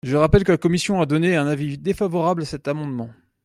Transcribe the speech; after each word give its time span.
Je 0.03 0.17
rappelle 0.17 0.43
que 0.43 0.51
la 0.51 0.57
commission 0.57 0.99
a 0.99 1.05
donné 1.05 1.35
un 1.35 1.45
avis 1.45 1.77
défavorable 1.77 2.41
à 2.41 2.45
cet 2.45 2.67
amendement. 2.67 3.11